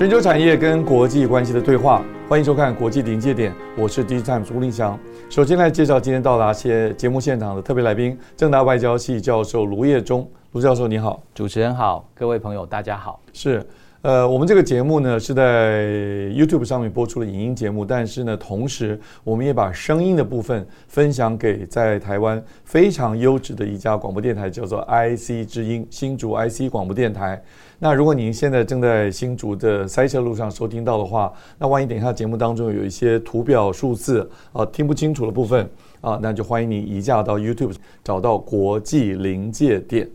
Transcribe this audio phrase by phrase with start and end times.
[0.00, 2.02] 全球产业跟国际关系的对话。
[2.26, 4.98] 欢迎收看《国际临界点》，我是 DG Times 巫凌祥。
[5.28, 10.26] 首先来介绍今天到达些节目现场的特别来宾，正大外交系教授卢业忠。
[10.52, 13.20] 卢教授你好，主持人好，各位朋友大家好。
[13.34, 13.62] 是，
[14.02, 15.82] 呃，我们这个节目呢是在
[16.30, 27.42] YouTube 上面播出了影音节目，但是呢，同时我们也把声音的部分分享给在台湾非常优质的一家广播电台，叫做 IC 之音新竹 IC 广播电台。
[27.78, 35.68] 那如果您现在正在新竹的塞车路上收听到的话，那万一等一下节目当中有一些图表数字啊听不清楚的部分
[36.00, 40.08] 啊，那就欢迎你移驾到 YouTube 找到国际临界点。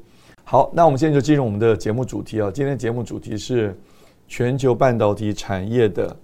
[0.47, 2.51] 好，那我们现在就进入我们的节目主题啊。
[2.53, 3.75] 今天节目主题是
[4.27, 6.15] 全球半导体产业的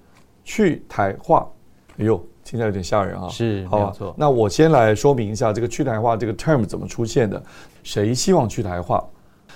[0.44, 1.50] 去台化。
[1.98, 3.28] 哎呦，听起来有点吓人啊。
[3.30, 4.14] 是，好，没错。
[4.16, 7.42] 那我先来说明一下这个去台化这个 term 怎么出现的。
[7.82, 9.04] 谁希望去台化？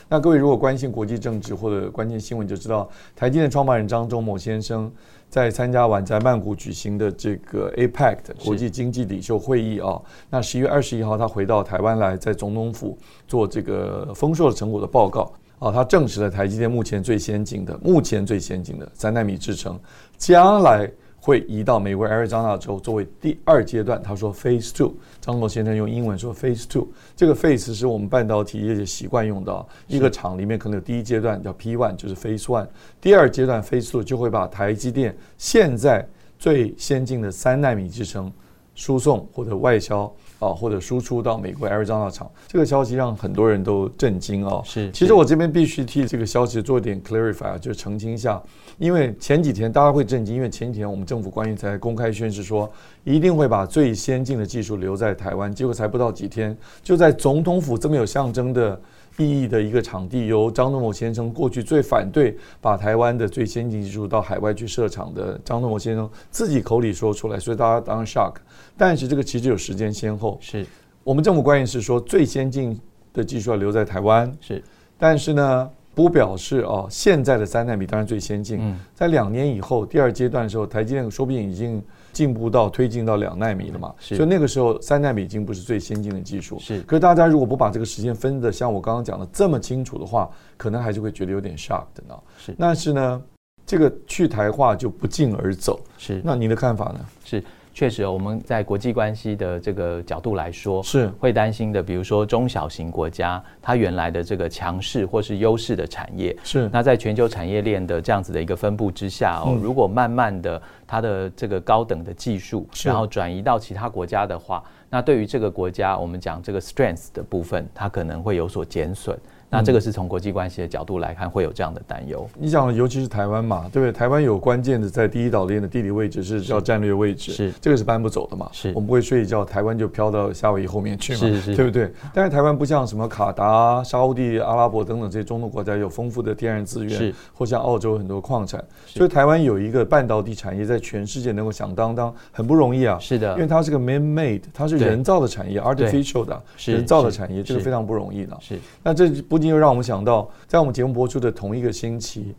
[0.07, 4.91] 那各位如果关心国际政治或者关心新闻，就知道台积电创办人张忠谋先生。
[5.27, 12.97] 在参加完在曼谷举行的这个 APEC 国际经济领袖会议啊，那十一月二十一号他回到台湾来，在总统府
[13.27, 19.77] 做这个丰硕的成果的报告啊，他证实了台积电目前最先进的、目前最先进的三纳米制程，
[20.17, 20.89] 将来。
[21.25, 23.99] 会移到美国 Arizona 州作为第二阶段。
[24.03, 26.87] 他说 Phase Two，张国先生用英文说 Phase Two。
[27.15, 29.65] 这个 Phase 是我们半导体业界习惯用的。
[29.87, 32.67] 一个厂里面可能有第一阶段叫 P One，就是 Phase One。
[33.01, 38.31] 第二阶段 Phase Two 就会把台积电现在最先进的三纳米制程
[38.75, 40.13] 输送或者外销。
[40.39, 44.61] 啊，或者输出到美国 Arizona 厂，这个消息让很多人都震惊啊！
[44.63, 48.41] 是，其实我这边必须替这个消息做一点 clarify，啊就是澄清一下，
[48.77, 52.71] 因为前几天大家会震惊，因为前几天我们政府官员才公开宣誓说，
[53.03, 58.79] 一定会把最先进的技术留在台湾，结果才不到几天，就在总统府这么有象征的。
[59.17, 68.33] 意义的一个场地，由张忠谋先生过去最反对把台湾的最先进技术到海外去设厂的张忠谋先生自己口里说出来，所以大家当然 shock。
[68.75, 70.65] 但是这个其实有时间先后，是
[71.03, 72.79] 我们政府官员是说最先进
[73.13, 74.61] 的技术要留在台湾，是，
[74.97, 81.81] 但是呢，不表示哦，现在的三纳米当然最先进，嗯，在两年以后第二阶段的时候，台积电说不定已经。
[82.15, 83.93] 进步到推进到两纳米了嘛？
[83.99, 86.57] 是，所以那个时候三纳米已经不是最先进的技术。
[86.59, 92.15] 是，可是大家如果不把这个时间分的像我刚刚讲的这么清楚的话，可能还是会觉得有点 shock 的呢。
[92.37, 93.21] 是，但是呢，
[93.65, 95.77] 这个去台化就不胫而走。
[95.97, 97.05] 是，那您的看法呢？
[97.25, 97.43] 是。
[97.75, 101.83] 确实，我们在国际关系的这个角度来说，是会担心的。
[101.83, 119.19] 比如说中小型国家，它原来的这个强势或是优势的产业，是那在全球产业链的这样子的一个分布之下哦，如果慢慢的它的这个高等的技术，然后转移到其他国家的话，那对于这个国家，我们讲这个 strength 的部分，它可能会有所减损。
[119.49, 122.27] 那这个是从国际关系的角度来看，会有这样的担忧。
[122.37, 123.91] 你讲，尤其是台湾嘛，对不对？
[123.91, 128.49] 台湾有关键的在第一岛链的地理位置是叫战略位置，是这个是搬不走的嘛。
[128.51, 131.91] 是我们不会睡一觉，台湾就飘到夏威夷后面去嘛，是是，对不对？
[132.13, 142.97] 但是台湾不像什么卡达、沙乌地、阿拉伯等等这些中东国家有丰富的天然资源，是或像澳洲很多矿产，所以台湾有一个半导体产业在全世界能够响当当，很不容易啊。
[142.99, 148.37] 是的，因为它是个 man-made，它是人造的产业，artificial 的人造的产业，这个非常不容易的。
[148.41, 150.29] 是，那这不禁又让我们想到。
[150.47, 152.35] 在我们节目播出的同一个星期，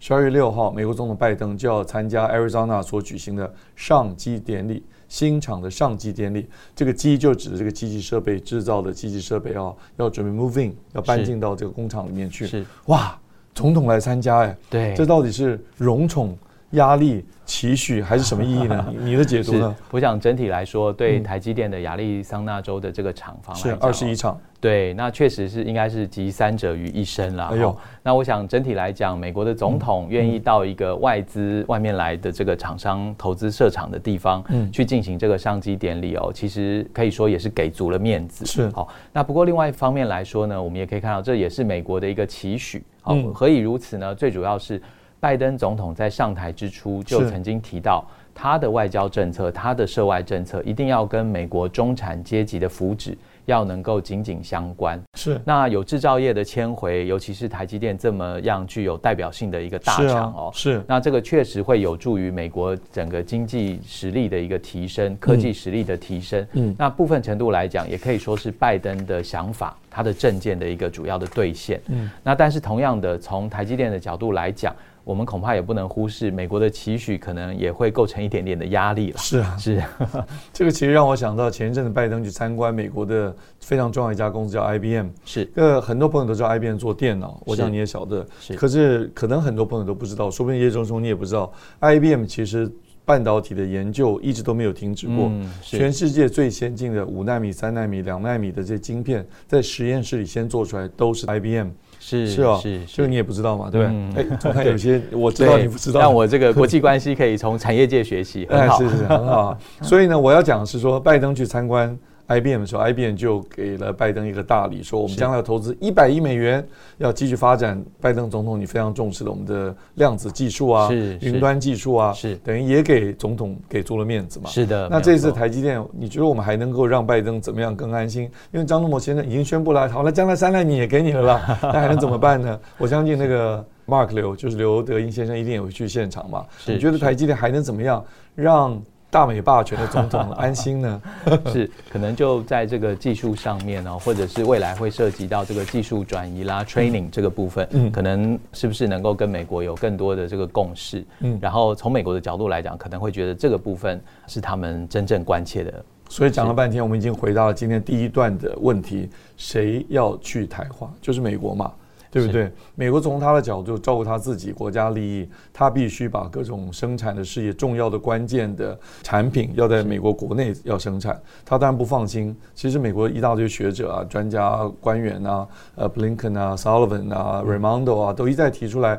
[0.00, 6.48] 十二月六号，美国总统拜登就要参加 Arizona 所举行的上机典礼，新厂的上机典礼。
[6.74, 12.46] 这个机就指的这个机器设备制造的机器设备啊，要准备 move in，要搬进到这个工厂里面去。
[12.46, 13.18] 是哇，
[13.54, 16.36] 总统来参加哎，对，这到底是荣宠、
[16.74, 18.86] 压力、期许还是什么意义呢？
[19.00, 19.74] 你的解读呢？
[19.90, 24.38] 我想整体来说，对台积电的亚利桑那州的这个厂房来讲，是二十一厂。
[24.60, 27.48] 对，那确实是应该是集三者于一身了。
[27.52, 38.46] 哎呦，那我想整体来讲，美国的总统愿意到一个外资外面来的这个厂商投资设厂的地方，嗯，去进行这个上机典礼哦，其实可以说也是给足了面子。
[38.46, 42.82] 是好，那不过另外一方面来说呢，我们也可以看到，这也是美国的一个期许。
[43.02, 44.14] 好，何以如此呢？
[44.14, 44.80] 最主要是
[45.24, 48.04] 拜登总统在上台之初就曾经提到，
[48.34, 53.14] 他的外交政策、他的涉外政策一定要跟美国中产阶级的福祉。
[53.46, 54.98] 要能够紧紧相关。
[55.18, 60.84] 是，那有制造业的迁回，尤其是台积电这么样具有代表性的一个大厂哦，是，啊、是。
[60.88, 66.46] 那这个确实会有助于美国整个经济实力的一个提升，科技实力的提升。
[66.52, 71.78] 嗯，那部分程度来讲，也可以说是拜登的想法，他的政见的一个主要的兑现。
[71.88, 74.74] 嗯，那但是同样的，从台积电的角度来讲。
[75.04, 79.18] 我们恐怕也不能忽视美国的期许，可能也会构成一点点的压力了。
[79.18, 79.82] 是啊，是。
[80.50, 85.08] 这个其实让我想到前一阵子拜登去参观美国的非常重要一家公司，叫 IBM。
[85.26, 85.48] 是。
[85.56, 88.26] 呃，很多朋友都知道 IBM 做电脑，我想你也晓得。
[88.40, 88.54] 是。
[88.54, 92.70] 可是可能很多朋友都不知道，说不定叶忠松你也不知道，IBM 其实
[93.04, 95.28] 半导体的研究一直都没有停止过。
[95.30, 95.52] 嗯。
[95.60, 101.68] 全世界最先进的五纳米、三纳米、两纳米的这些晶片，在实验室里先做出来，都是 IBM。
[102.06, 104.22] 是是哦，是这个你也不知道嘛，对不对？
[104.22, 109.56] 哎，我看有些我知道你不知道，让我这个国际关系可以从产业界学习， 很好，是是很好。
[109.80, 116.66] 所以呢，我要讲的是说，拜登去参观 IBM 的时候，IBM 就给了拜登一个大礼，说我们将来要投资一百亿美元，
[116.96, 124.48] 要继续发展拜登总统你非常重视的我们的量子技术啊，是云端技术啊，是等于也给总统给足了面子嘛。
[124.48, 124.88] 是的。
[124.90, 128.22] 那这次台积电，你觉得我们还能够让拜登怎么样更安心？
[128.52, 132.58] 因为张忠谋先生已经宣布了，好了，将来三纳米也给你了啦， 那还能怎么办呢？
[132.78, 136.46] 我相信那个 Mark 刘就是刘德英先生一定也会去现场嘛。
[136.64, 138.02] 你觉得台积电还能怎么样
[138.34, 138.82] 让？
[139.14, 141.02] 大美霸权的总统安心呢？
[141.46, 151.04] 是可能就在这个技术上面哦，或者是未来会涉及到这个技术转移啦、training 这个部分，嗯，可能是不是能够跟美国有更多的这个共识？
[151.20, 155.72] 嗯，然后从美国的角度来讲，可能会觉得这个部分是他们真正关切的。
[156.08, 160.92] 所以讲了半天，我们已经回到了今天第一段的问题：谁要去台化？
[161.00, 161.72] 就是美国嘛。
[162.14, 162.48] 对不对？
[162.76, 171.20] 美国从他的角度照顾他自己国家利益，他必须把各种生产的事业、重要的关键的产品要在美国国内要生产。
[171.44, 172.32] 他当然不放心。
[172.54, 175.44] 其实美国一大堆学者啊、专家、官员啊、
[175.74, 178.96] 呃，Blinken 啊、Sullivan 啊、Raimondo 啊，都一再提出来，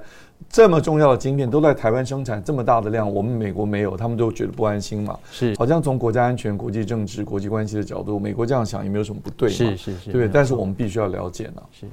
[0.50, 5.18] 这么重要的晶片都在台湾生产，这么大的量，我们美国没有，他们都觉得不安心嘛。
[5.32, 9.56] 是，好像从国家安全、国际政治、国际关系的角度，美国这样想也没有什么不对嘛。
[9.56, 11.64] 是是是，对，但是我们必须要了解呢。
[11.72, 11.86] 是。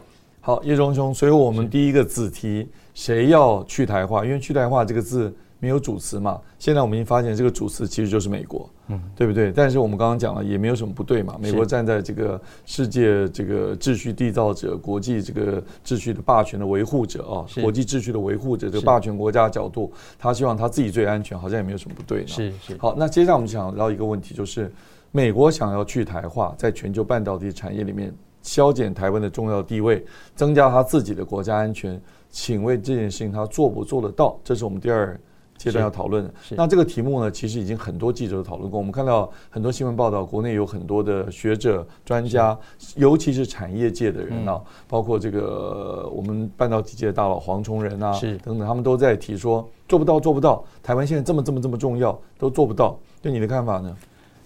[0.44, 4.24] 好，叶忠兄，所以我们第一个子题，谁要去台化？
[4.24, 6.40] 因为去台化这个字没有主词嘛。
[6.58, 9.52] 现在我们已经发现，这个主词其实就是美国，嗯，对不对？
[9.52, 11.36] 但是我们刚刚讲了，也没有什么不对嘛。
[11.40, 22.26] 美国站在这个世界这个秩序缔造者、国际这个秩序的霸权的维护者啊，国际秩序的维护者，这个霸权国家的角度，他希望他自己最安全，好像也没有什么不对。
[22.26, 22.76] 是是。
[22.78, 24.68] 好，那接下来我们想到一个问题，就是
[25.12, 28.12] 美国想要去台化，在全球半导体产业里面。
[28.42, 30.04] 削减台湾的重要地位，
[30.34, 32.00] 增加他自己的国家安全，
[32.30, 34.38] 请问这件事情他做不做得到？
[34.44, 35.18] 这是我们第二
[35.56, 36.34] 阶段要讨论的。
[36.50, 38.78] 那这个题目呢，其实已经很多记者都讨论过。
[38.78, 42.58] 我们看到很多新闻报道，国内有很多的学者、专家，
[42.96, 50.64] 尤其是产业界的人啊，包括这个我们半导体界的大佬黄崇仁啊，等等，他们都在提说做不到，做不到。
[50.82, 52.98] 台湾现在这么这么这么重要，都做不到。
[53.20, 53.96] 对你的看法呢？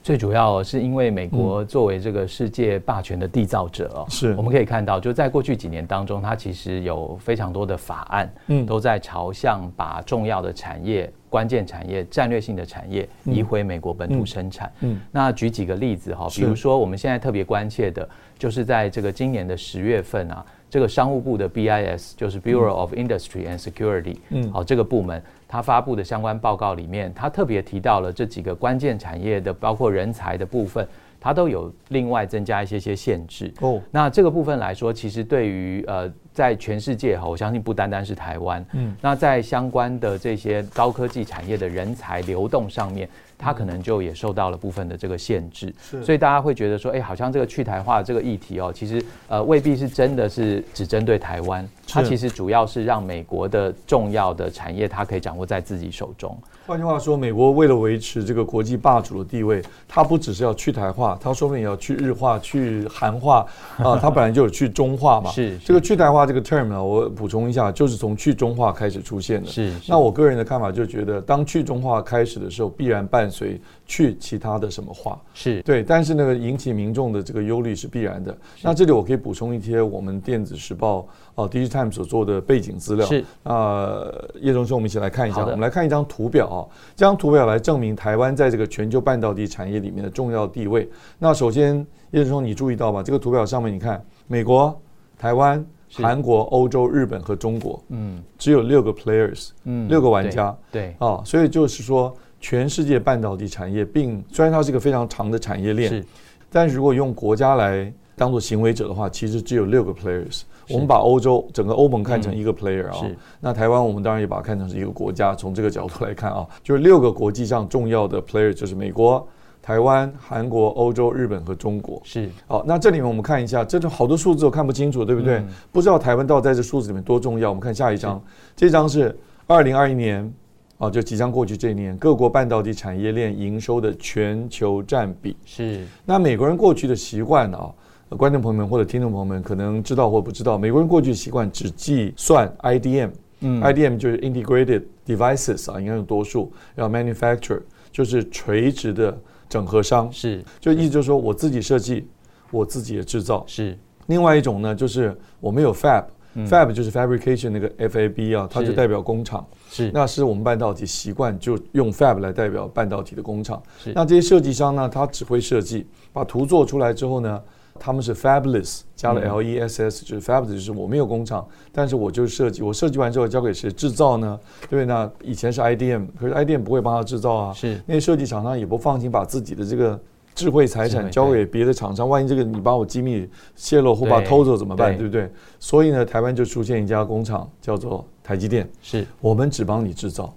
[0.06, 4.32] 最主要是因为美国作为这个世界霸权的缔造者哦，是。
[4.37, 14.73] 我们可以看到，就在过去几年当中，它其实有非常多的法案，嗯，都在朝向把重要的产业、关键产业、战略性的产业移回美国本土生产。
[14.82, 18.08] 嗯，那举几个例子哈，比如说我们现在特别关切的，
[18.38, 25.20] 就是在这个今年的十月份啊，这个商务部的 BIS 就是 Bureau of Industry and Security，嗯，好，这个部门。
[25.48, 30.86] 他发布的相关报告里面，他特别提到了这几个关键产业的，包括人才的部分，
[31.20, 33.53] 他都有另外增加一些些限制。
[33.60, 43.08] 哦，那这个部分来说，其实对于呃，在全世界哈，我相信不单单是台湾，嗯，那在相关的这些高科技产业的人才流动上面。
[43.38, 56.36] 它可能就也受到了部分的这个限制，所以大家会觉得说，哎，好像这个去台化这个议题哦，其实呃未必是真的是只针对台湾，它其实主要是让美国的重要的产业，它可以掌握在自己手中。
[56.66, 63.46] 换句话说，美国为了维持这个国际霸主的地位，它不只是要去台化，它说不定也要去日化、去韩化
[63.78, 65.31] 啊，它本来就有去中化嘛。
[65.36, 69.48] 是，这个去台化这个 term 呢，我补充一下，就是从去中化开始出现的。
[69.48, 75.20] 是，那我个人的看法就觉得，当去中化开始的时候，必然伴随去其他的什么化。
[75.34, 78.36] 是对，但是那个引起民众的这个忧虑是必然的。
[78.62, 83.06] 那这里我可以补充一些我们电子时报哦，DigiTimes 所做的背景资料。
[83.06, 86.60] 是，呃，叶忠兄，我们一起来看一下，我们来看一张图表啊。
[86.94, 90.88] 这张图表来证明台湾在这个全球半导体产业里面的重要地位。
[91.18, 93.02] 那首先，叶忠你注意到吧？
[93.02, 94.78] 这个图表上面，你看，美国、
[95.18, 102.14] 台湾、韩国、欧洲、日本和中国，嗯，只有六个 players，嗯，六个玩家，对，啊、哦，所以就是说，
[102.48, 106.06] 全世界半导体产业并虽然它是一个非常长的产业链，
[106.48, 110.43] 但是如果用国家来当做行为者的话，其实只有六个 players。
[110.70, 113.10] 我们把欧洲整个欧盟看成一个 player 啊、哦，
[113.41, 115.34] 那台湾我们当然也把它看成是一个国家。
[115.34, 119.26] 从这个角度来看啊，就是六个国际上重要的 player，就是美国、
[119.60, 122.00] 台湾、韩国、欧洲、日本和中国。
[122.05, 122.31] 是。
[122.46, 125.38] 好，那这里面我们看一下，这就好多数字我看不清楚，对不对？
[125.38, 127.48] 嗯、不知道台湾到底在这数字里面多重要。
[127.48, 128.22] 我们看下一张，
[128.55, 129.17] 这张是
[129.48, 130.32] 二零二一年
[130.78, 135.36] 啊，就即将过去这一年各国半导体产业链营收的全球占比。
[135.44, 135.86] 是。
[136.04, 137.72] 那美国人过去的习惯啊。
[138.10, 149.18] 观众朋友们或者听众朋友们可能知道或不知道，美国人过去习惯只计算 IDM，嗯，IDM 就是 Integrated Devices 啊，应该用多数，然后 Manufacturer 就是垂直的
[149.48, 152.06] 整合商，是，就意思就是说我自己设计，
[152.52, 153.76] 我自己的制造，是。
[154.06, 156.06] 另外一种呢，就是我们有嗯、
[156.44, 159.90] Fab 就是 Fabrication 那个 FAB 啊，它就代表工厂，是。
[159.94, 163.93] 那是我们半导体习惯就用 Fab 来代表半导体的工厂，是。
[163.94, 167.40] 那这些设计商呢，他只会设计，把图做出来之后呢，
[167.78, 174.38] 他们是 fabless 加了 l e s s，、嗯、就是 fabless 就是我没有工厂，但是我就是设计，我设计完之后交给谁制造呢？
[174.69, 177.52] 对，那以前是 IDM，可是 IDM 不会帮他制造啊。
[177.52, 179.98] 是那些设计厂商也不放心把自己的这个
[180.36, 184.93] 智慧财产交给别的厂商，万一这个你把我机密泄露或把它偷走怎么办？
[184.93, 185.28] 对，对不对？
[185.58, 190.32] 所以呢，台湾就出现一家工厂叫做台积电，是我们只帮你制造。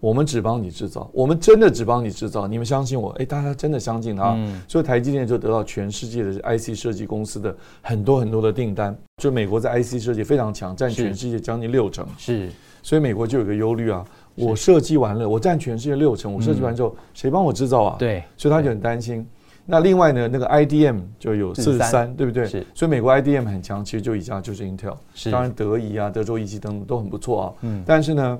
[0.00, 3.10] 我们只帮你制造，我们真的只帮你制造，你们相信我？
[3.18, 7.52] 哎，大家真的相信他，嗯、所以台积电就得到全世界的 IC 设计公司的
[7.82, 8.96] 很多很多的订单。
[9.20, 12.06] 就美国在 IC 设计非常强，占全世界将近六成。
[12.16, 12.48] 是，
[12.80, 14.04] 所以美国就有个忧虑啊，
[14.36, 17.96] 我设计完了，我占全世界六成，我设计完之后，谁帮我制造啊？
[17.98, 19.26] 对，所以他就很担心。
[19.70, 22.46] 那另外呢，那个 IDM 就有四十三，对不对？
[22.46, 24.96] 是，所以美国 IDM 很强，其实就一家就是 Intel。
[25.14, 27.52] 是，当然德仪啊、德州仪器等等都很不错啊。
[27.60, 28.38] 嗯，但是呢。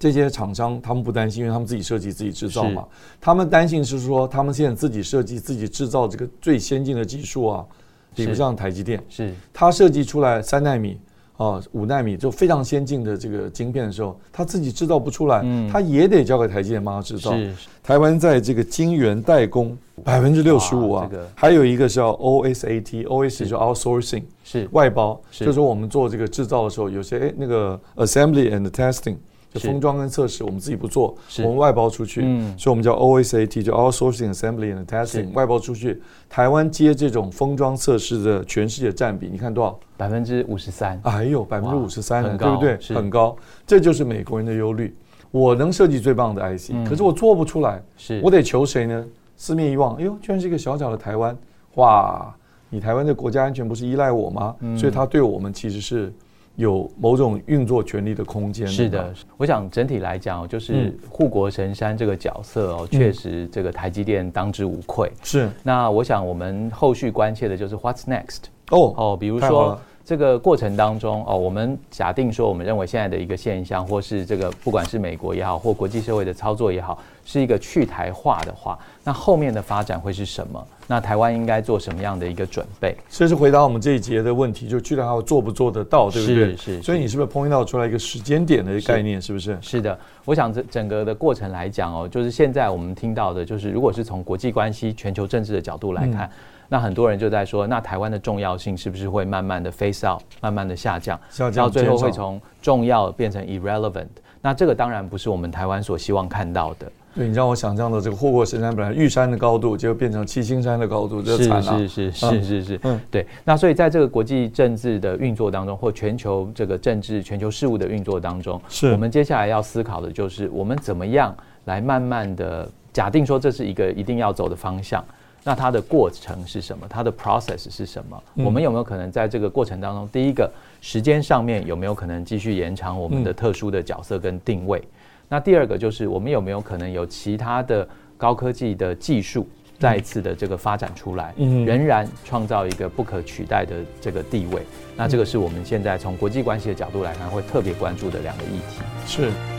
[0.00, 2.86] 这些厂商他们不担心，因为他们自己设计、自己制造嘛。
[3.20, 7.66] 他们担心是说，他们现在自己设计、自己制造这个最先进的技术啊，
[8.14, 9.02] 比不上台积电。
[9.08, 11.00] 是，他设计出来三纳米
[11.38, 15.40] 啊、五纳米就非常先进的这个晶片的时候，他自己制造不出来，
[15.72, 17.30] 他也得交给台积电帮他制造。
[17.30, 29.16] 是，台湾在这个晶圆代工百分之六十五啊，还有一个叫 OSAT，OS 就 outsourcing，是外包，就是说我们做这个制造的时候，有些哎那个 assembly and testing。
[29.50, 36.02] 就封装跟测试，我们自己不做，我们外包出去，嗯，所以我们叫 OSAT，就 Outsourcing Assembly and Testing，外包出去。
[36.28, 39.78] 台湾接这种封装测试的全世界占比，你看多少？
[39.96, 41.00] 百分之五十三。
[41.04, 42.76] 哎呦，百分之五十三，对不对？
[42.94, 43.34] 很高，
[43.66, 44.94] 这就是美国人的忧虑。
[45.30, 49.04] 我能设计最棒的 IC，可是我做不出来，是我得求谁呢？
[49.36, 51.36] 四面一望，哎呦，居然是一个小小的台湾，
[51.76, 52.34] 哇！
[52.70, 54.54] 你台湾的国家安全不是依赖我吗？
[54.76, 56.12] 所以他对我们其实是。
[56.58, 58.66] 有某种运作权力的空间。
[58.66, 65.08] 是的，我想整体来讲，就是护国神山这个角色哦，确实这个台积电当之无愧。
[65.22, 65.48] 是。
[65.62, 68.46] 那我想我们后续关切的就是 What's next？
[68.70, 80.66] 哦哦，比如说这个过程当中哦，我们假定说，我们认为现在的一个现象，或是这个不管是美国也好，或国际社会的操作也好，是一个去台化的话，那后面的发展会是什么？
[80.86, 82.96] 那台湾应该做什么样的一个准备？
[83.10, 86.56] 这是回答我们这一节的问题，就去台化做不做得到，对不对？
[86.56, 86.82] 是是。
[86.82, 89.20] 所以你是不是 point out 出来一个时间点的概念？
[89.20, 89.58] 是不是？
[89.60, 96.30] 是的，我想这整个的过程来讲哦，就是现在我们听到的，就是如果是从国际关系、全球政治的角度来看，
[96.68, 104.06] 那很多人就在说，那台湾的重要性是不是会慢慢的 face out，慢慢的下降，下降，到最后会从重要变成 irrelevant？
[104.40, 106.90] 那这个当然不是我们台湾所希望看到的。
[107.14, 111.78] 对，你让我想象的这个护国神山，本来玉山的高度，结果变成七星山的高度，这惨了。
[111.78, 113.26] 是是是是是是，嗯，对。
[113.44, 121.34] 那所以在这个国际政治的运作当中，或全球这个政治、全球事务的运作当中，是我们接下来要思考的就是，我们怎么样
[121.64, 125.04] 来慢慢的假定说这是一个一定要走的方向，
[125.44, 126.86] 那它的过程是什么？
[126.88, 128.22] 它的 process 是什么？
[128.34, 134.82] 我们有没有可能在这个过程当中，第一个时间上面有没有可能继续延长我们的特殊的角色跟定位？
[135.28, 139.46] 那第二个就是，我们有没有可能有其他的高科技的技术
[139.78, 144.62] 再一次的这个发展出来，仍然创造一个不可取代的这个地位？
[144.96, 148.82] 那这个是我们现在从国际关系的角度来看，会特别关注的两个议题。
[149.06, 149.57] 是。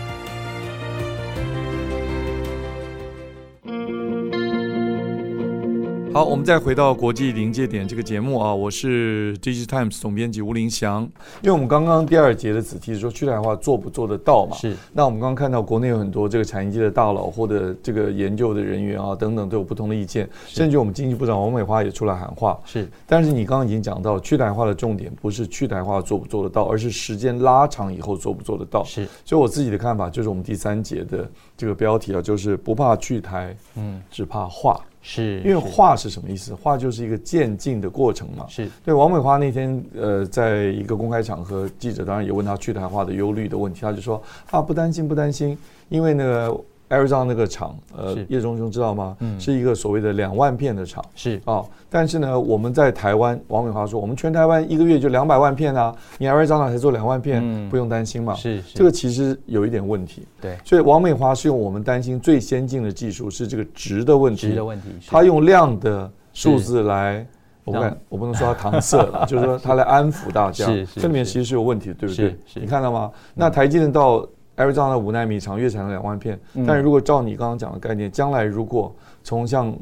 [6.12, 11.04] 好，我们再回到国际临界点这个节目啊，我是 DigiTimes 总编辑吴林祥。
[11.44, 14.58] 因为我们刚刚第二节的子题是说去台化做不做得到嘛？
[14.58, 14.76] 是。
[14.92, 22.60] 那我们刚刚看到国内有很多这个产业界的大佬或者这个研究的人员啊等等都有不同的意见，甚至我们经济部长王美花也出来喊话。
[22.66, 22.90] 是。
[23.06, 28.84] 但是你刚刚已经讲到，去台化的重点不是去台化做不做得到，而是时间拉长以后做不做得到。
[28.84, 29.08] 是。
[29.24, 34.84] 所以我自己的看法就是我们第三节的这个标题啊，就是不怕去台，嗯，只怕化。
[35.02, 36.54] 是，因为化是什么意思？
[36.56, 38.46] 化就是一个渐进的过程嘛。
[38.50, 38.94] 是对。
[38.94, 45.58] 王美花那天呃，在一个公开场合，记者当然也问他去台化的忧虑的问题，他就说啊，不担心，不担心，
[45.90, 46.60] 因为那个。
[46.90, 49.16] Arizona 那个厂，呃，叶忠兄知道吗？
[49.20, 51.04] 嗯，是一个所谓的两万片的厂。
[51.16, 58.34] 是哦，但是呢，我们在台湾，王美华说，我们全台湾一个月就两百万片啊，你 Arizona 才做两万片，嗯，不用担心嘛。
[58.34, 60.26] 是，是，这个其实有一点问题。
[60.42, 64.50] 对，所以王美华是用我们担心最先进的技术，是这个值的问题。
[64.50, 67.24] 值的问题，他用量的数字来，
[67.66, 70.66] 我不敢，我不能说他搪塞了， 就是说他来安抚大家。
[70.66, 72.36] 是，是，这里面其实是有问题的，对不对？
[72.48, 73.12] 是，你看到吗？
[73.36, 74.28] 那台积电到。
[74.60, 76.38] Arizona 的五纳米厂月产能两万片，
[76.68, 79.74] 但是如果照你刚刚讲的概念，将来如果从像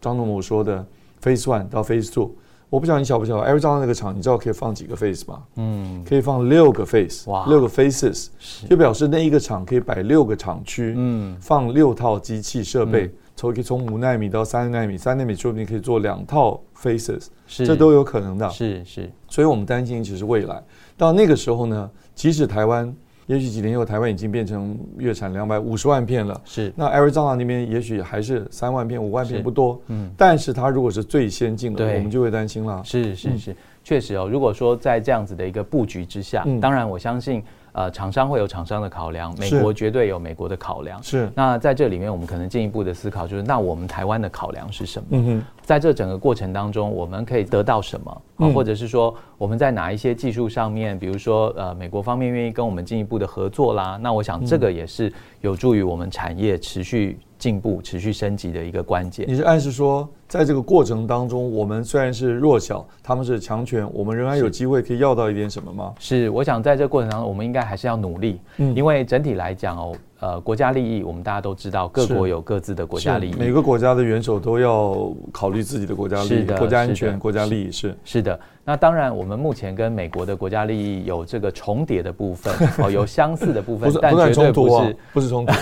[0.00, 0.86] 张总某说的
[1.20, 2.30] Phase One 到 Phase Two，
[2.68, 5.42] 我不晓得你晓不晓得 Arizona 那个厂，你知道可以放几个 Phase 吗？
[5.56, 8.28] 嗯，可以放六个 Phase，哇，六个 Phases，
[8.68, 18.48] 就表示那一个厂可以摆六个厂区，嗯，放六套机器设备，从可以从五纳米到三纳米，三纳米说不定可以做两套 Phases，这都有可能的。
[18.48, 20.62] 是是，所以我们担心其实未来。
[20.96, 22.94] 到那个时候呢，即使台湾。
[23.30, 26.40] 也许几年以后，台湾已经变成月产两百五十万片了。
[26.44, 29.80] 是，那 Arizona 那边也许还是三万片、五万片不多。
[29.86, 32.82] 嗯，但是它如果是最先进的，我们就会担心了。
[32.84, 34.28] 是是是，确实哦。
[34.28, 37.40] 如果说在这样子的一个布局之下，当然我相信。
[37.80, 41.02] 呃，厂商会有厂商的考量，美国绝对有美国的考量。
[41.02, 41.30] 是。
[41.34, 45.42] 那在这里面，我们可能进一步的思考，就是那我们台湾的考量是什么？
[45.62, 48.22] 在这整个过程当中，我们可以得到什么？
[48.38, 48.52] 嗯。
[48.52, 53.98] 或者是说，我们在哪一些技术上面，比如说，呃，美国方面愿意跟我们进一步的合作啦？
[54.02, 55.10] 那我想这个也是
[55.40, 59.26] 有助于我们产业持续进步、持续升级的一个关键。
[59.28, 60.08] 你是暗示说？
[60.28, 65.92] 在这个过程当中，我们虽然是弱小，他们是强权，我们仍然有机会可以要到一点什么吗？
[65.98, 69.92] 是，是我想在这个过程当中，我们应该还是要努力，嗯，因为整体来讲哦。
[70.20, 73.34] 呃，国家利益我们大家都知道，各国有各自的国家利益。
[73.38, 77.72] 每个国家的元首都要考虑自己的国家利益、国家安全、国家利益。
[77.72, 78.38] 是是的。
[78.62, 82.54] 那当然，我们目前跟美国的国家利益有这个重叠的部分，
[82.84, 85.52] 哦，有相似的部分，但绝对不是不是冲突，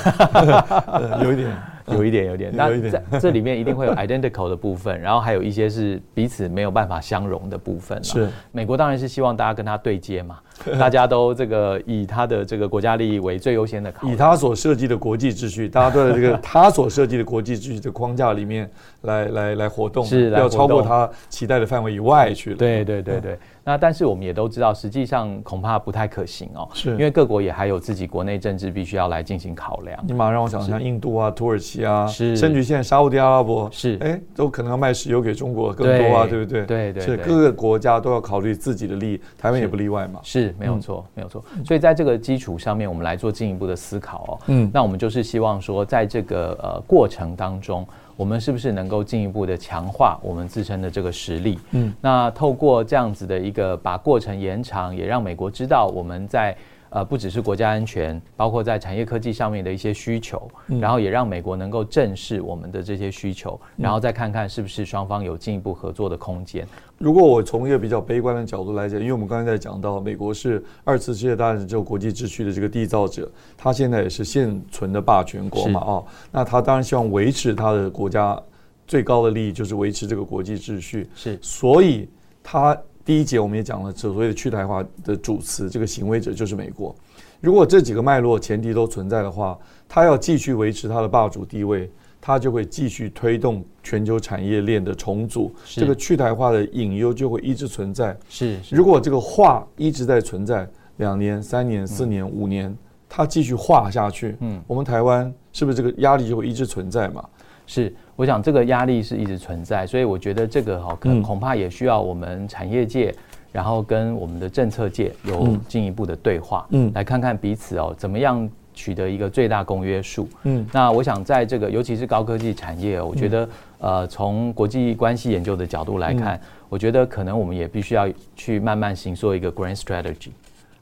[1.23, 1.57] 有一点，
[1.97, 2.53] 有一点，有一点。
[2.55, 8.03] 那在这里面一定会有 identical 的部分，然后还有一些是彼此没有办法相容的部分。
[8.03, 10.39] 是美国当然是希望大家跟他对接嘛。
[10.77, 18.69] 大家都这个以他的这个国家利益为最优先的以他所设计的国际秩序，大家都在这个他所设计的国际秩序的框架里面
[19.03, 22.57] 来来来活动，是不要超过他期待的范围以外去了。
[22.57, 23.39] 对对对对。
[23.69, 30.03] 那但是我们也都知道，实际上恐怕不太可行哦，是，因为各国也还有自己国内政治必须要来进行考量。
[30.07, 36.65] 你马上让我想像印度啊、土耳其啊，是，甚至现在沙乌地阿拉伯是，哎，都可能要卖石油给中国更多啊，对不对？
[36.65, 40.19] 对对，是各个国家都要考虑自己的利益，台湾也不例外嘛。
[40.23, 41.45] 是没有错，没有错。
[41.67, 44.39] 所以在这个基础上面，我们来做进一步的思考哦。
[44.47, 47.87] 嗯，那我们就是希望说，在这个呃过程当中。
[48.19, 51.59] 我们是不是能够进一步的强化我们自身的这个实力？
[51.71, 56.55] 嗯，那透过这样子的一个把过程延长，也让美国知道我们在。
[56.91, 66.67] 呃，不只是国家安全，包括在产业科技上面的一些需求，嗯、然后也让美国能够正视我们的这些需求，嗯、然后再看看是不是双方有进一步合作的空间。
[66.97, 78.41] 如果我从一个比较悲观的角度来讲，因为我们刚才在讲到，美国是二次世界大战之后国际秩序的这个缔造者，他现在也是现存的霸权国嘛，哦，那他当然希望维持他的国家
[78.87, 82.09] 最高的利益，就是维持这个国际秩序，是，所以
[82.43, 82.77] 他。
[83.09, 86.95] 第一节我们也讲了，所谓的去台化的主词，这个行为者就是美国。
[87.41, 91.91] 如果这几个脉络前提都存在的话，他要继续维持他的霸主地位，
[92.21, 95.51] 他就会继续推动全球产业链的重组。
[95.65, 98.15] 这个去台化的隐忧就会一直存在。
[98.29, 100.69] 是，如果这个化一直在存在，
[100.99, 102.77] 两年、三年、四年、五年，
[103.09, 107.27] 它继续化下去，嗯，我们台湾是不是这个压力就会一直存在嘛？
[107.67, 107.91] 是。
[108.19, 113.15] 我想这个压力是一直存在，所以我觉得这个哈，可能恐怕也需要我们产业界，
[113.53, 130.31] 然后跟我们的政策界有进一步的对话，嗯，来看看彼此哦，怎么样取得一个最大公约数，嗯，那我想在这个尤其是高科技产业，我觉得呃，从国际关系研究的角度来看，我觉得可能我们也必须要去慢慢行做一个 grand strategy。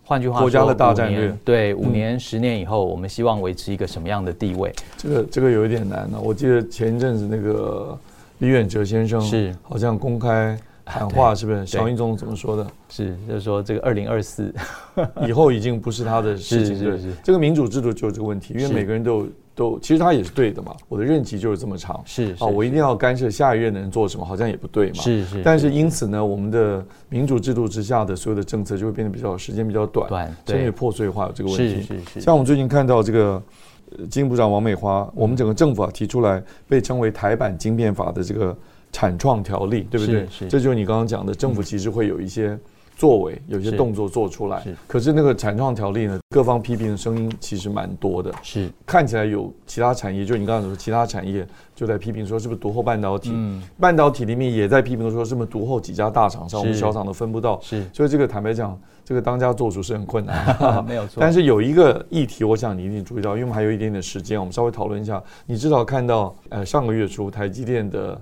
[0.07, 4.73] 换句话说，国家的大战略，对，五年、十年以后，我们希望维持一个什么样的地位？
[4.97, 6.17] 这个这个有一点难呢。
[6.23, 7.99] 我记得前一阵子那个
[8.39, 11.67] 李远哲先生是好像公开喊话，是不是？
[11.67, 12.65] 小英总怎么说的？
[12.89, 14.55] 是，就是说这个二零二四
[15.27, 16.79] 以后已经不是他的事情。
[16.79, 19.29] 是是是，这个民主制度就有这个问题，因为每个人都有。
[19.57, 25.43] 都其实他也是对的嘛，我的任期就是这么长，是啊，我一定要干涉下一任的人做什么，好像也不对嘛，是是。
[25.43, 31.81] 但是因此呢，我们的民主制度之下的所有的政策就会变得比较时间比较短，短，甚至破碎化有这个问题。
[31.81, 32.21] 是是是。
[32.21, 33.43] 像我们最近看到这个，
[34.11, 38.55] 经济部长王美花，我们整个政府啊提出来，被称为台版晶片法的这个
[38.93, 40.27] 产创条例，对不对？
[40.27, 42.59] 是，是这就是你刚刚讲的，政府其实会有一些。
[42.97, 48.33] 作为有些动作做出来，可是那个产创条例呢，各方批评的声音其实蛮多的。
[48.43, 53.31] 是，看起来有其他产业，就你刚才说其他产业就在批评说是不是独后半导体？
[53.35, 57.61] 嗯，半导体里面也在批评说是不是独后几家大厂商，我们小厂都分不到。
[57.61, 60.83] 是，所以这个坦白讲，这个当家做主是很困难。
[60.87, 61.19] 没有错。
[61.21, 65.23] 但是有一个议题，我想你一定注意到，因为我们还有一点点时间，我们稍微讨论一下。
[65.45, 68.19] 你至少看到，呃，上个月初台积电的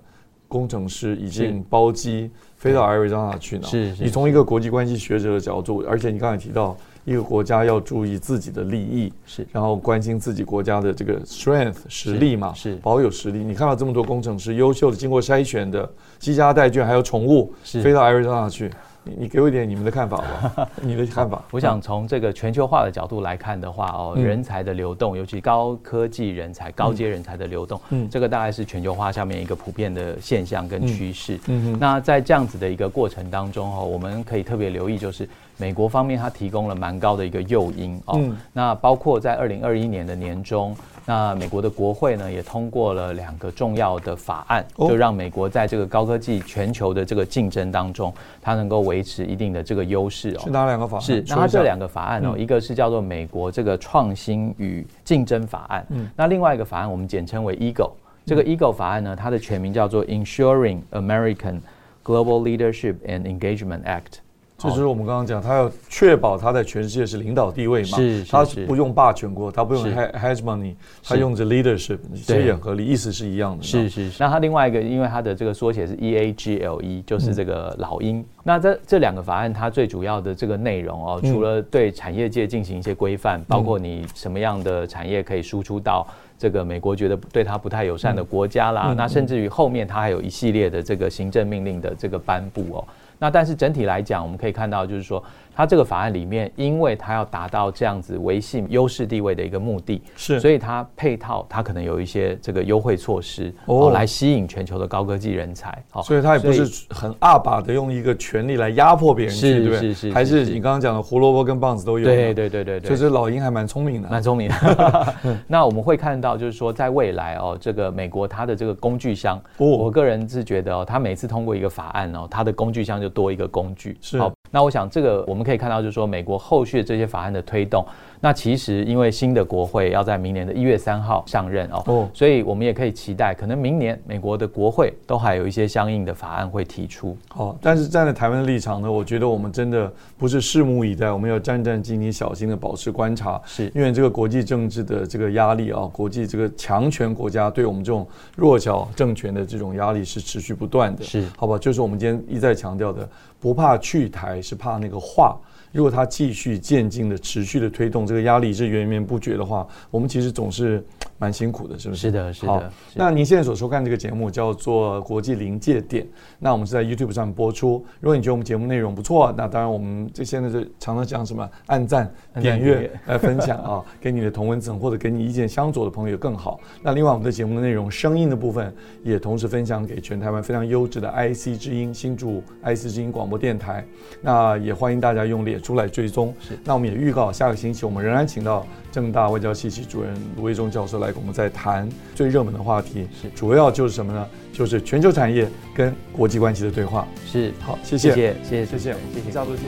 [0.49, 2.31] 工程师已经包机。
[2.57, 3.65] 飞到艾瑞兹纳去呢？
[3.69, 13.41] 是，是，你从一个国际关系学者的角度，而且你刚才提到一个国家要注意自己的利益，是，然后关心自己国家的这个 strength 实力嘛，是，保有实力。
[13.41, 15.87] 你看到这么多工程师，优秀的，经过筛选的，
[16.19, 18.71] 积家带眷，还有宠物，是，飞到艾瑞兹纳去。
[19.05, 21.43] 你你给我一点你们的看法吧， 你的看法。
[21.51, 31.39] 我想从这个全球化的角度来看的话，哦，人才的流动，尤其高科技人才、高阶人才的流动，嗯，这个大概是全球化下面一个普遍的现象跟趋势。
[31.47, 38.21] 嗯，那在这样子的一个过程当中，哦，我们可以特别留意，就是美国方面它提供了蛮高的一个诱因哦。
[38.53, 40.77] 那包括在二零二一年的年中。
[41.07, 50.41] 那美国的国会呢，也通过了两个重要的法案，就让美国在这个高科技全球的这个竞争当中，它能够维持一定的这个优势哦。
[50.45, 51.03] 是哪两个法案？
[51.03, 57.91] 是，那它这两个法案哦，一个是叫做美国这个创新与竞争法案，嗯，那另外一个法案我们简称为 EAGLE。
[58.25, 61.61] 这个 EAGLE 法案呢，它的全名叫做 Ensuring American
[62.03, 64.24] Global Leadership and Engagement Act。
[64.57, 73.63] 就是我们刚刚讲，他要确保他在全世界是领导地位嘛，是，他不用霸权国，他不用 hegemony，他用着 leadership，这也合理，意思是一样的。
[73.63, 74.23] 是是是。
[74.23, 78.25] 那他另外一个，因为他的这个缩写是 E A G L E，就是这个老鹰。
[78.43, 86.07] 那这这两个法案，它最主要的这个内容哦，除了对产业界进行一些规范，包括你什么样的产业可以输出到
[86.39, 92.85] 这个美国觉得对他不太友善的国家啦，那甚至于后面它还有一系列的这个行政命令的这个颁布哦。
[93.19, 95.23] 那但是整体来讲，我们可以看到，就是说，
[95.55, 105.71] 它这个法案里面，因为它要达到这样子维系优势地位的一个目的，是，所以它配套它可能有一些这个优惠措施哦，来吸引全球的高科技人才。
[105.93, 109.81] 哦，所以它也不是很阿把的用一个权力来压迫别人去，对对？
[109.81, 112.05] 是是，还是你刚刚讲的胡萝卜跟棒子都有。
[112.05, 112.89] 对对对对对。
[112.89, 115.15] 所以这老鹰还蛮聪明的，蛮聪明的。
[115.47, 123.97] 那我们会看到，就是说，在未来哦，这个美国它的这个工具箱，我个人是觉得哦，它每次通过一个法案哦，它的工具箱就多一个工具。
[124.01, 124.19] 是。
[124.19, 126.25] 好，那我想这个我们可以看到，就是说美。
[126.25, 127.85] 国后续的这些法案的推动，
[128.25, 137.15] 那其实因为新的国会要在明年的一月三号上任哦，哦，所以我们也可以期待，可能明年美国的国会都还有一些相应的法案会提出。
[137.29, 151.05] 好，但是站在台湾的立场呢，我觉得我们真的不是拭目以待，我们要战战兢兢、小心的保持观察，是因为这个国际政治的这个压力啊，国际这个强权国家对我们这种弱小政权的这种压力是持续不断的。
[151.05, 153.07] 是，好吧，就是我们今天一再强调的，
[153.39, 155.37] 不怕去台，是怕那个话。
[155.75, 160.81] 如果他继续渐进的、持续的推动，这个压力是源源不绝的话，我们其实总是
[161.19, 162.03] 蛮辛苦的，是不是？
[162.03, 162.53] 是的，是的。
[162.53, 162.63] 好，
[162.95, 166.05] 那您现在所收看这个节目叫做《国际临界点》，
[166.39, 167.85] 那我们是在 YouTube 上播出。
[167.99, 172.09] 如果你觉得我们节目内容不错，那当然我们这现在是常常讲什么按赞、
[172.41, 176.61] 点阅、来分享啊，给你的同文层或者给你意见相左的朋友更好。
[176.85, 183.85] 那另外我们的节目的内容声音的部分也同时分享给全台湾非常优质的 IC 之音新竹 IC 之音广播电台。
[184.23, 185.64] 那也欢迎大家用脸。
[185.65, 194.27] 出来追踪是，那我们也预告下个星期我们仍然请到政大外交系系主任卢卫中教授来跟我们再谈最热门的话题，是主要就是什么呢？
[194.53, 197.09] 就是全球产业跟国际关系的对话。
[197.27, 199.65] 是，好，谢谢，谢谢，谢谢，谢谢，谢谢，下周见。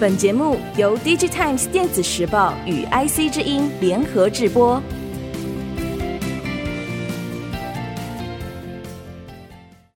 [0.00, 4.82] 本节目由 DigiTimes 电子时报与 IC 之音联合制播。